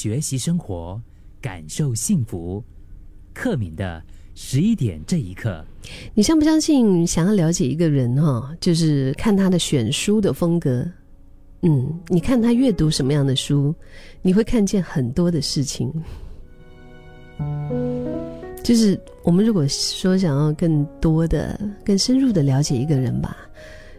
[0.00, 0.98] 学习生活，
[1.42, 2.64] 感受幸福。
[3.34, 4.02] 克敏的
[4.34, 5.62] 十一点这一刻，
[6.14, 7.06] 你相不相信？
[7.06, 10.90] 想要了解一个人哈，就是看他的选书的风格。
[11.60, 13.74] 嗯，你看他阅读什么样的书，
[14.22, 15.92] 你会看见很多的事情。
[18.64, 23.36] 就是我们如果说想要更多的、更深入的了解一个人吧，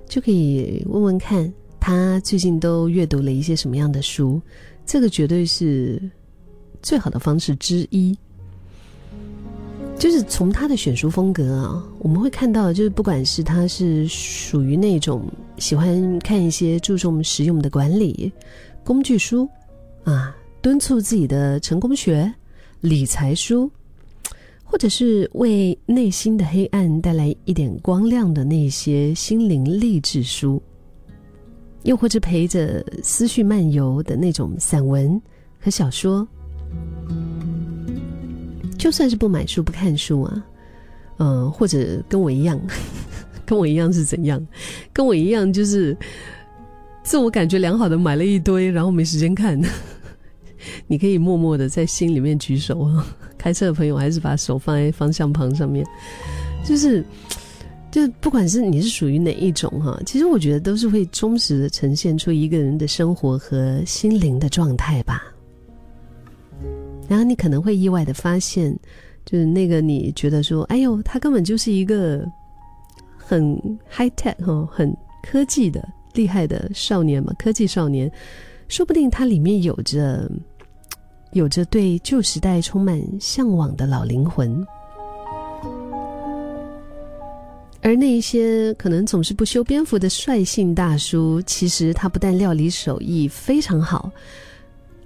[0.08, 4.42] 就可以问问看他最近都阅读了一些什么样的书，
[4.92, 5.98] 这个绝对是
[6.82, 8.14] 最好的方式之一。
[9.98, 18.30] 就是从他的选书风格啊，我们会看到，就是不管是他是属于那种喜欢看一些注重实用的管理
[18.84, 19.48] 工具书
[20.04, 22.30] 啊，敦促自己的成功学
[22.82, 23.72] 理财书。
[24.66, 30.62] 或者是为内心的黑暗带来一点光亮的那些心灵励志书，
[31.84, 35.20] 又或者陪着思绪漫游的那种散文
[35.60, 36.28] 和小说，
[38.78, 40.46] 就算是不买书不看书啊，
[41.18, 42.60] 嗯，或者跟我一样，
[43.46, 44.46] 跟我一样是怎样？
[44.94, 45.96] 跟我一样就是
[47.04, 49.60] 自我感觉良好的买了一堆，然后没时间看。
[50.86, 53.06] 你可以默默的在心里面举手啊！
[53.36, 55.84] 开车的朋友还是把手放在方向盘上面，
[56.64, 57.04] 就是，
[57.92, 65.24] 就不管是你是属于哪一种哈，其实我觉得都是会忠实的呈现出一个人的生活和心灵的状态吧。
[67.08, 68.74] 然后你可能会意外的发现，
[69.26, 72.26] 就是那个你觉得说，哎呦，他根本就是一个
[73.18, 73.56] 很
[73.90, 78.10] high tech 哈，很科技的厉害的少年嘛，科技少年，
[78.70, 80.32] 说不定他里面有着。
[81.34, 84.62] 有着对旧时代充满向往的老灵魂，
[87.82, 94.12] 而那些可能总是不修边幅的率性大叔，其实他不但料理手艺非常好，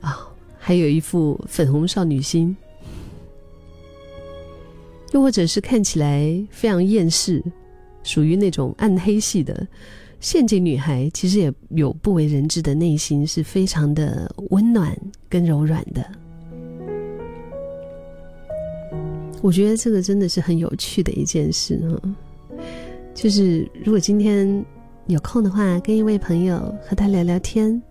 [0.01, 0.27] 啊，
[0.59, 2.55] 还有一副粉红少女心；
[5.13, 7.41] 又或者是看起来非常厌世，
[8.03, 9.65] 属于那种暗黑系的
[10.19, 14.95] 陷阱女孩，其实也有不为人知的内心，是非常的温暖。
[15.27, 16.09] 跟柔软的，
[19.41, 22.15] 我觉得这个真的是很有趣的一件事哈。
[23.15, 24.63] 就是如果今天
[25.07, 27.81] 有空的话，跟一位朋友和他聊聊天，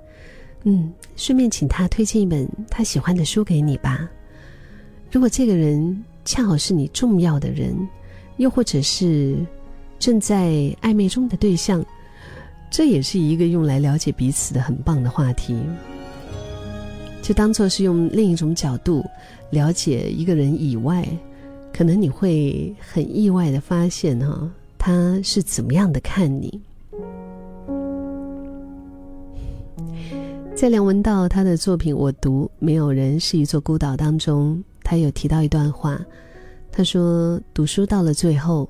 [0.65, 4.09] 嗯，顺便请他推荐一本他喜欢的书给你吧。
[5.11, 7.75] 如果这个人恰好是你重要的人，
[8.37, 9.35] 又或者是
[9.99, 10.51] 正在
[10.83, 11.85] 暧昧中的对象，
[12.71, 15.57] 这也是一个用来了解彼此的很棒的话题。
[17.23, 19.03] 就当做是用另一种角度
[19.51, 21.09] 了解一个人以外，
[21.73, 24.51] 可能你会很意外的发现哈，
[24.87, 26.61] 他是怎么样的看你。
[30.55, 35.99] 在梁文道他的作品《我读没有人是一座孤岛》当中，他有提到一段话，
[36.71, 38.69] 他说：“读书到了最后，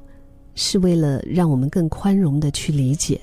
[0.54, 3.20] 是为了让我们更宽容的去理解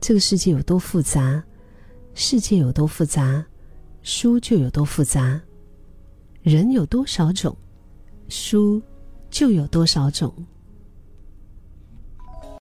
[0.00, 1.40] 这个世界有多复杂，
[2.12, 3.46] 世界有多复杂。”
[4.02, 5.40] 书就有多复杂，
[6.42, 7.56] 人有多少种，
[8.28, 8.82] 书
[9.30, 10.34] 就有多少种。